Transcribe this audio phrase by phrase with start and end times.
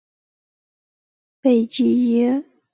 [0.03, 0.25] 卡祖尔莱
[1.43, 2.43] 贝济耶。